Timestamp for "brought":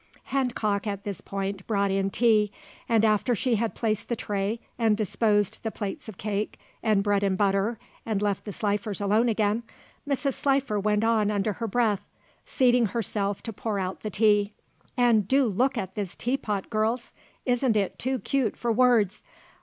1.67-1.91